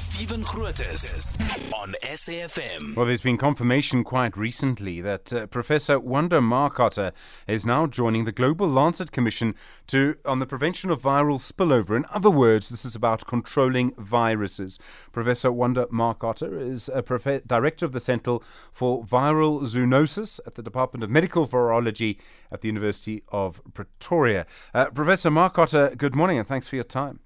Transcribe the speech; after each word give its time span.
Stephen 0.00 0.42
Grootes 0.42 1.38
on 1.74 1.94
SAFM. 2.02 2.96
Well, 2.96 3.04
there's 3.04 3.20
been 3.20 3.36
confirmation 3.36 4.02
quite 4.02 4.34
recently 4.34 5.02
that 5.02 5.30
uh, 5.30 5.46
Professor 5.46 6.00
Wanda 6.00 6.40
Markotter 6.40 7.12
is 7.46 7.66
now 7.66 7.86
joining 7.86 8.24
the 8.24 8.32
Global 8.32 8.66
Lancet 8.66 9.12
Commission 9.12 9.54
to 9.88 10.14
on 10.24 10.38
the 10.38 10.46
prevention 10.46 10.90
of 10.90 11.02
viral 11.02 11.38
spillover. 11.38 11.94
In 11.94 12.06
other 12.08 12.30
words, 12.30 12.70
this 12.70 12.86
is 12.86 12.94
about 12.94 13.26
controlling 13.26 13.92
viruses. 13.98 14.78
Professor 15.12 15.52
Wanda 15.52 15.84
Markotter 15.92 16.58
is 16.58 16.88
a 16.88 17.02
prof- 17.02 17.46
director 17.46 17.84
of 17.84 17.92
the 17.92 18.00
Centre 18.00 18.38
for 18.72 19.04
Viral 19.04 19.60
Zoonosis 19.66 20.40
at 20.46 20.54
the 20.54 20.62
Department 20.62 21.04
of 21.04 21.10
Medical 21.10 21.46
Virology 21.46 22.16
at 22.50 22.62
the 22.62 22.68
University 22.68 23.22
of 23.28 23.60
Pretoria. 23.74 24.46
Uh, 24.72 24.86
Professor 24.86 25.30
Markotter, 25.30 25.94
good 25.98 26.14
morning 26.14 26.38
and 26.38 26.48
thanks 26.48 26.68
for 26.68 26.76
your 26.76 26.84
time. 26.84 27.20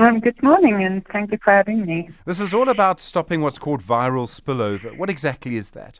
Um, 0.00 0.18
good 0.18 0.42
morning, 0.42 0.82
and 0.82 1.06
thank 1.12 1.30
you 1.30 1.36
for 1.44 1.52
having 1.52 1.84
me. 1.84 2.08
This 2.24 2.40
is 2.40 2.54
all 2.54 2.70
about 2.70 3.00
stopping 3.00 3.42
what's 3.42 3.58
called 3.58 3.82
viral 3.82 4.26
spillover. 4.26 4.96
What 4.96 5.10
exactly 5.10 5.56
is 5.56 5.72
that? 5.72 5.98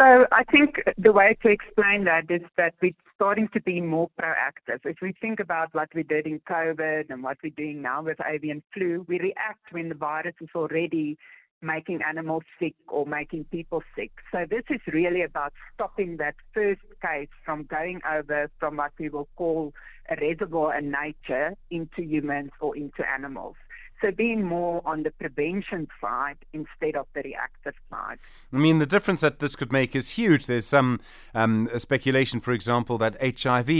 So, 0.00 0.26
I 0.30 0.44
think 0.44 0.76
the 0.96 1.10
way 1.10 1.36
to 1.42 1.48
explain 1.48 2.04
that 2.04 2.30
is 2.30 2.42
that 2.56 2.74
we're 2.80 2.92
starting 3.16 3.48
to 3.54 3.60
be 3.60 3.80
more 3.80 4.08
proactive. 4.20 4.78
If 4.84 4.98
we 5.02 5.14
think 5.20 5.40
about 5.40 5.74
what 5.74 5.88
we 5.96 6.04
did 6.04 6.28
in 6.28 6.38
COVID 6.48 7.10
and 7.10 7.24
what 7.24 7.38
we're 7.42 7.50
doing 7.56 7.82
now 7.82 8.02
with 8.02 8.18
avian 8.24 8.62
flu, 8.72 9.04
we 9.08 9.18
react 9.18 9.72
when 9.72 9.88
the 9.88 9.96
virus 9.96 10.36
is 10.40 10.50
already 10.54 11.18
making 11.60 12.02
animals 12.08 12.44
sick 12.60 12.74
or 12.86 13.04
making 13.04 13.46
people 13.46 13.82
sick. 13.96 14.12
So, 14.30 14.46
this 14.48 14.62
is 14.70 14.80
really 14.92 15.22
about 15.22 15.52
stopping 15.74 16.18
that 16.18 16.36
first 16.54 16.82
case 17.04 17.30
from 17.44 17.64
going 17.64 18.00
over 18.08 18.48
from 18.60 18.76
what 18.76 18.92
we 18.96 19.08
will 19.08 19.28
call 19.34 19.72
a 20.10 20.16
reservoir 20.20 20.76
in 20.76 20.90
nature 20.90 21.56
into 21.70 22.02
humans 22.02 22.50
or 22.60 22.76
into 22.76 23.08
animals. 23.08 23.56
So 24.02 24.10
being 24.10 24.42
more 24.42 24.82
on 24.84 25.04
the 25.04 25.12
prevention 25.12 25.86
side 26.00 26.38
instead 26.52 26.96
of 26.96 27.06
the 27.14 27.22
reactive 27.22 27.74
side. 27.88 28.18
I 28.52 28.56
mean, 28.56 28.80
the 28.80 28.86
difference 28.86 29.20
that 29.20 29.38
this 29.38 29.54
could 29.54 29.70
make 29.70 29.94
is 29.94 30.10
huge. 30.10 30.46
There's 30.46 30.66
some 30.66 30.98
um, 31.36 31.68
speculation, 31.78 32.40
for 32.40 32.50
example, 32.50 32.98
that 32.98 33.16
HIV, 33.20 33.70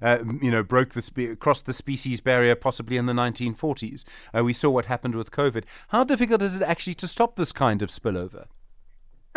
uh, 0.00 0.24
you 0.40 0.50
know, 0.50 0.62
broke 0.62 0.94
the 0.94 1.02
spe- 1.02 1.38
crossed 1.38 1.66
the 1.66 1.74
species 1.74 2.22
barrier 2.22 2.54
possibly 2.54 2.96
in 2.96 3.04
the 3.04 3.12
1940s. 3.12 4.04
Uh, 4.34 4.42
we 4.42 4.54
saw 4.54 4.70
what 4.70 4.86
happened 4.86 5.14
with 5.14 5.30
COVID. 5.30 5.64
How 5.88 6.04
difficult 6.04 6.40
is 6.40 6.56
it 6.56 6.62
actually 6.62 6.94
to 6.94 7.06
stop 7.06 7.36
this 7.36 7.52
kind 7.52 7.82
of 7.82 7.90
spillover? 7.90 8.46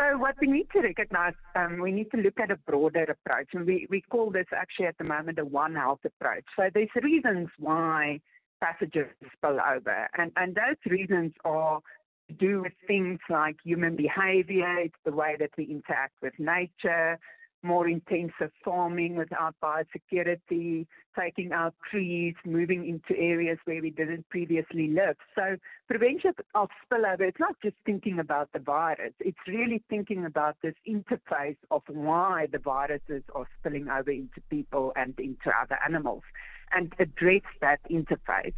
So 0.10 0.18
what 0.18 0.36
we 0.42 0.48
need 0.48 0.68
to 0.74 0.82
recognize, 0.82 1.34
um, 1.56 1.80
we 1.80 1.92
need 1.92 2.10
to 2.12 2.18
look 2.18 2.40
at 2.40 2.50
a 2.50 2.56
broader 2.56 3.04
approach, 3.04 3.50
and 3.54 3.66
we, 3.66 3.86
we 3.90 4.02
call 4.02 4.32
this 4.32 4.48
actually 4.56 4.88
at 4.88 4.98
the 4.98 5.04
moment 5.04 5.38
a 5.38 5.46
One 5.46 5.76
Health 5.76 6.00
approach. 6.04 6.46
So 6.56 6.70
there's 6.74 6.90
reasons 7.04 7.50
why 7.60 8.20
pathogens 8.64 9.10
spill 9.36 9.60
over, 9.60 10.08
and, 10.18 10.32
and 10.36 10.56
those 10.56 10.78
reasons 10.92 11.34
are 11.46 11.82
to 12.28 12.34
do 12.34 12.62
with 12.62 12.74
things 12.88 13.20
like 13.30 13.58
human 13.64 13.96
behavior, 13.96 14.80
it's 14.80 14.96
the 15.06 15.12
way 15.12 15.36
that 15.40 15.52
we 15.58 15.66
interact 15.66 16.14
with 16.22 16.34
nature, 16.40 17.20
more 17.62 17.88
intensive 17.88 18.52
farming 18.64 19.16
without 19.16 19.56
biosecurity, 19.62 20.88
taking 21.18 21.52
out 21.52 21.74
trees, 21.90 22.36
moving 22.46 22.88
into 22.88 23.20
areas 23.20 23.58
where 23.66 23.82
we 23.82 23.90
didn't 23.90 24.28
previously 24.30 24.88
live. 24.88 25.18
So 25.36 25.58
prevention 25.88 26.34
of 26.56 26.70
spillover, 26.86 27.22
it's 27.22 27.40
not 27.40 27.56
just 27.62 27.76
thinking 27.86 28.20
about 28.20 28.50
the 28.54 28.60
virus, 28.60 29.14
it's 29.20 29.38
really 29.48 29.84
thinking 29.90 30.26
about 30.26 30.58
this 30.62 30.76
interface 30.88 31.58
of 31.72 31.82
why 31.88 32.48
the 32.52 32.60
viruses 32.60 33.24
are 33.36 33.48
spilling 33.60 33.90
over 33.90 34.12
into 34.12 34.42
people 34.50 34.94
and 34.96 35.14
into 35.20 35.52
other 35.62 35.78
animals 35.86 36.24
and 36.72 36.94
address 37.00 37.42
that 37.62 37.80
interface. 37.90 38.54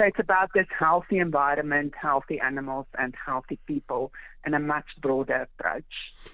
So 0.00 0.06
it's 0.06 0.18
about 0.18 0.48
this 0.54 0.66
healthy 0.78 1.18
environment, 1.18 1.92
healthy 2.00 2.40
animals, 2.40 2.86
and 2.98 3.14
healthy 3.26 3.58
people 3.66 4.12
in 4.46 4.54
a 4.54 4.58
much 4.58 4.86
broader 5.02 5.46
approach. 5.58 5.84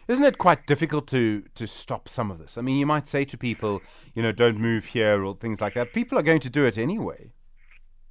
Isn't 0.07 0.25
it 0.25 0.39
quite 0.39 0.69
difficult 0.69 1.09
to 1.09 1.43
to 1.57 1.67
stop 1.67 2.09
some 2.09 2.31
of 2.31 2.39
this? 2.39 2.59
I 2.59 2.61
mean, 2.63 2.77
you 2.77 2.87
might 2.87 3.09
say 3.09 3.25
to 3.25 3.37
people, 3.37 3.83
you 4.15 4.23
know, 4.23 4.31
don't 4.31 4.59
move 4.59 4.85
here 4.85 5.25
or 5.25 5.35
things 5.35 5.61
like 5.61 5.75
that. 5.75 5.93
People 5.93 6.17
are 6.17 6.23
going 6.23 6.39
to 6.43 6.51
do 6.51 6.65
it 6.65 6.79
anyway. 6.79 7.33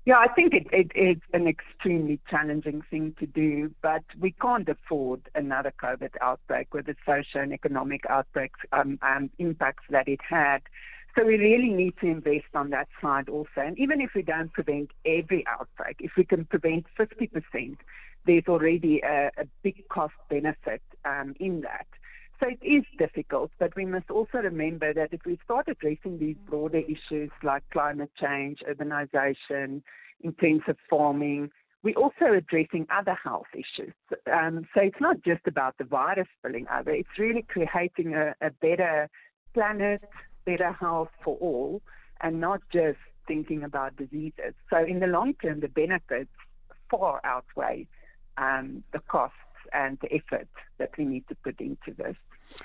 Yeah, 0.04 0.18
I 0.18 0.28
think 0.28 0.54
it, 0.54 0.68
it 0.74 0.92
is 0.94 1.22
an 1.34 1.48
extremely 1.48 2.20
challenging 2.30 2.82
thing 2.92 3.16
to 3.20 3.26
do, 3.26 3.74
but 3.82 4.04
we 4.20 4.32
can't 4.32 4.68
afford 4.68 5.22
another 5.36 5.74
COVID 5.82 6.12
outbreak 6.22 6.74
with 6.74 6.86
the 6.86 6.96
social 7.06 7.40
and 7.40 7.54
economic 7.54 8.02
outbreaks 8.10 8.60
um, 8.74 9.00
and 9.02 9.30
impacts 9.40 9.86
that 9.90 10.10
it 10.10 10.20
had. 10.30 10.60
So 11.18 11.26
we 11.26 11.38
really 11.38 11.70
need 11.70 11.94
to 12.02 12.08
invest 12.08 12.54
on 12.54 12.72
that 12.72 12.90
side 13.02 13.30
also. 13.30 13.48
And 13.58 13.80
even 13.80 14.02
if 14.02 14.12
we 14.16 14.22
don't 14.22 14.52
prevent 14.52 14.92
every 15.06 15.46
outbreak, 15.48 15.98
if 16.00 16.12
we 16.18 16.26
can 16.26 16.44
prevent 16.46 16.86
50%, 17.00 17.78
there's 18.26 18.44
already 18.50 19.02
a, 19.02 19.32
a 19.38 19.46
big 19.64 19.88
cost 19.88 20.14
benefit 20.30 20.82
um, 21.06 21.34
in 21.40 21.62
that. 21.62 21.88
So 22.40 22.48
it 22.50 22.60
is 22.66 22.84
difficult, 22.98 23.52
but 23.60 23.74
we 23.78 23.86
must 23.86 24.10
also 24.10 24.40
remember 24.40 24.94
that 24.94 25.14
if 25.14 25.22
we 25.26 25.40
start 25.44 25.68
addressing 25.70 26.20
these 26.20 26.36
broader 26.50 26.80
issues 26.82 27.32
like 27.44 27.64
climate 27.72 28.12
change, 28.20 28.60
urbanization, 28.70 29.82
intensive 30.22 30.76
farming, 30.90 31.50
we're 31.82 31.96
also 31.96 32.34
addressing 32.36 32.88
other 32.92 33.18
health 33.24 33.46
issues. 33.54 33.94
Um, 34.32 34.68
so 34.74 34.82
it's 34.82 35.00
not 35.00 35.24
just 35.24 35.48
about 35.48 35.78
the 35.78 35.86
virus 35.86 36.28
spilling 36.40 36.66
over, 36.78 36.92
it's 36.92 37.18
really 37.18 37.46
creating 37.48 38.16
a, 38.16 38.34
a 38.42 38.50
better 38.60 39.08
planet, 39.54 40.04
better 40.46 40.72
health 40.72 41.10
for 41.24 41.38
all 41.38 41.82
and 42.22 42.40
not 42.40 42.62
just 42.72 43.00
thinking 43.28 43.64
about 43.64 43.96
diseases. 43.98 44.54
So 44.70 44.78
in 44.78 45.00
the 45.00 45.08
long 45.08 45.34
term, 45.42 45.60
the 45.60 45.68
benefits 45.68 46.32
far 46.90 47.20
outweigh 47.24 47.88
um, 48.38 48.84
the 48.94 49.00
costs 49.00 49.38
and 49.74 49.98
the 50.02 50.14
effort 50.14 50.48
that 50.78 50.92
we 50.98 51.06
need 51.06 51.28
to 51.28 51.36
put 51.36 51.60
into 51.60 51.92
this. 51.98 52.16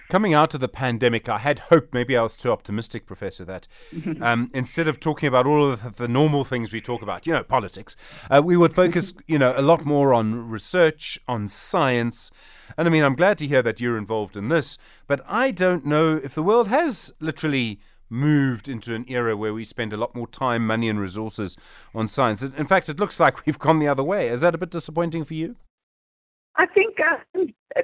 Coming 0.08 0.34
out 0.34 0.54
of 0.54 0.60
the 0.60 0.68
pandemic, 0.68 1.28
I 1.28 1.38
had 1.38 1.58
hope, 1.58 1.92
maybe 1.92 2.16
I 2.16 2.22
was 2.22 2.36
too 2.36 2.52
optimistic, 2.52 3.06
Professor, 3.06 3.44
that 3.46 3.66
um, 4.20 4.50
instead 4.52 4.88
of 4.88 5.00
talking 5.00 5.26
about 5.26 5.46
all 5.46 5.70
of 5.70 5.96
the 5.96 6.08
normal 6.08 6.44
things 6.44 6.72
we 6.72 6.80
talk 6.80 7.02
about, 7.02 7.26
you 7.26 7.32
know, 7.32 7.42
politics, 7.42 7.96
uh, 8.30 8.42
we 8.44 8.56
would 8.56 8.74
focus, 8.74 9.14
you 9.26 9.38
know, 9.38 9.54
a 9.56 9.62
lot 9.62 9.84
more 9.84 10.12
on 10.12 10.48
research, 10.48 11.18
on 11.26 11.48
science. 11.48 12.30
And 12.76 12.86
I 12.86 12.90
mean, 12.90 13.04
I'm 13.04 13.16
glad 13.16 13.38
to 13.38 13.46
hear 13.46 13.62
that 13.62 13.80
you're 13.80 13.98
involved 13.98 14.36
in 14.36 14.48
this, 14.48 14.78
but 15.06 15.22
I 15.26 15.50
don't 15.50 15.86
know 15.86 16.20
if 16.22 16.34
the 16.34 16.42
world 16.42 16.68
has 16.68 17.12
literally 17.20 17.80
moved 18.10 18.68
into 18.68 18.94
an 18.94 19.04
era 19.08 19.36
where 19.36 19.54
we 19.54 19.64
spend 19.64 19.92
a 19.92 19.96
lot 19.96 20.14
more 20.14 20.26
time, 20.26 20.66
money, 20.66 20.88
and 20.88 21.00
resources 21.00 21.56
on 21.94 22.08
science. 22.08 22.42
In 22.42 22.66
fact, 22.66 22.88
it 22.88 22.98
looks 22.98 23.20
like 23.20 23.46
we've 23.46 23.58
gone 23.58 23.78
the 23.78 23.88
other 23.88 24.04
way. 24.04 24.28
Is 24.28 24.40
that 24.42 24.54
a 24.54 24.58
bit 24.58 24.70
disappointing 24.70 25.24
for 25.24 25.34
you? 25.34 25.56
I 26.60 26.66
think 26.66 26.98
uh, 27.00 27.16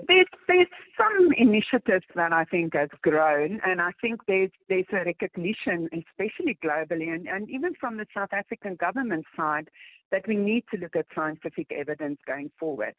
there's 0.06 0.26
there's 0.48 0.66
some 0.98 1.28
initiatives 1.38 2.04
that 2.14 2.30
I 2.30 2.44
think 2.44 2.74
has 2.74 2.90
grown, 3.00 3.58
and 3.64 3.80
I 3.80 3.92
think 4.02 4.20
there's 4.28 4.50
there's 4.68 4.84
a 4.92 5.02
recognition, 5.02 5.88
especially 5.94 6.58
globally, 6.62 7.08
and, 7.08 7.26
and 7.26 7.48
even 7.48 7.72
from 7.80 7.96
the 7.96 8.04
South 8.14 8.34
African 8.34 8.74
government 8.74 9.24
side, 9.34 9.70
that 10.12 10.28
we 10.28 10.36
need 10.36 10.64
to 10.74 10.78
look 10.78 10.94
at 10.94 11.06
scientific 11.14 11.72
evidence 11.72 12.18
going 12.26 12.50
forward. 12.60 12.94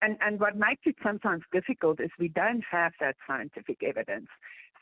And 0.00 0.16
and 0.22 0.40
what 0.40 0.56
makes 0.56 0.80
it 0.86 0.96
sometimes 1.02 1.42
difficult 1.52 2.00
is 2.00 2.08
we 2.18 2.28
don't 2.28 2.64
have 2.70 2.92
that 2.98 3.16
scientific 3.26 3.82
evidence. 3.82 4.28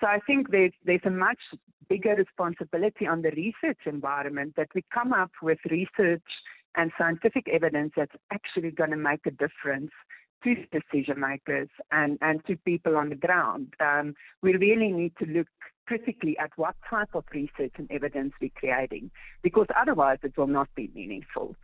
So 0.00 0.06
I 0.06 0.20
think 0.28 0.52
there's 0.52 0.74
there's 0.84 1.06
a 1.06 1.10
much 1.10 1.40
bigger 1.88 2.14
responsibility 2.14 3.08
on 3.08 3.22
the 3.22 3.32
research 3.32 3.80
environment 3.84 4.54
that 4.56 4.68
we 4.76 4.84
come 4.94 5.12
up 5.12 5.32
with 5.42 5.58
research 5.68 6.30
and 6.76 6.92
scientific 6.96 7.48
evidence 7.48 7.94
that's 7.96 8.14
actually 8.30 8.70
going 8.70 8.90
to 8.90 8.96
make 8.96 9.26
a 9.26 9.32
difference 9.32 9.90
to 10.44 10.54
decision 10.66 11.20
makers 11.20 11.68
and, 11.90 12.18
and 12.20 12.44
to 12.46 12.56
people 12.56 12.96
on 12.96 13.08
the 13.08 13.14
ground. 13.14 13.74
Um, 13.80 14.14
we 14.42 14.54
really 14.56 14.92
need 14.92 15.12
to 15.18 15.26
look 15.26 15.48
critically 15.86 16.36
at 16.38 16.50
what 16.56 16.74
type 16.88 17.14
of 17.14 17.24
research 17.32 17.72
and 17.76 17.90
evidence 17.90 18.32
we're 18.40 18.50
creating, 18.56 19.10
because 19.42 19.66
otherwise 19.80 20.18
it 20.22 20.36
will 20.36 20.46
not 20.46 20.68
be 20.74 20.90
meaningful. 20.94 21.54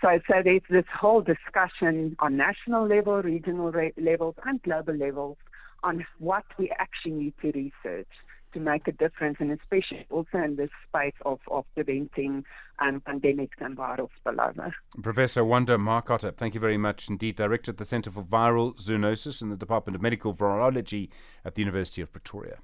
So, 0.00 0.18
so 0.28 0.34
there's 0.42 0.62
this 0.68 0.84
whole 0.92 1.20
discussion 1.20 2.16
on 2.18 2.36
national 2.36 2.88
level, 2.88 3.22
regional 3.22 3.70
re- 3.70 3.92
levels, 3.96 4.34
and 4.44 4.62
global 4.62 4.94
levels 4.94 5.36
on 5.84 6.04
what 6.18 6.44
we 6.58 6.72
actually 6.78 7.12
need 7.12 7.34
to 7.42 7.48
research 7.52 8.08
to 8.52 8.60
make 8.60 8.86
a 8.88 8.92
difference, 8.92 9.36
and 9.40 9.50
especially 9.52 10.06
also 10.10 10.38
in 10.38 10.56
this 10.56 10.70
space 10.88 11.14
of, 11.24 11.40
of 11.50 11.64
preventing 11.74 12.44
um, 12.78 13.00
pandemics 13.00 13.58
and 13.60 13.76
viral 13.76 14.08
spillover. 14.24 14.72
Professor 15.02 15.44
Wanda 15.44 15.76
Markotter, 15.76 16.34
thank 16.36 16.54
you 16.54 16.60
very 16.60 16.78
much 16.78 17.08
indeed. 17.08 17.36
Director 17.36 17.70
at 17.70 17.78
the 17.78 17.84
Centre 17.84 18.10
for 18.10 18.22
Viral 18.22 18.76
Zoonosis 18.76 19.42
in 19.42 19.50
the 19.50 19.56
Department 19.56 19.94
of 19.96 20.02
Medical 20.02 20.34
Virology 20.34 21.08
at 21.44 21.54
the 21.54 21.62
University 21.62 22.02
of 22.02 22.12
Pretoria. 22.12 22.58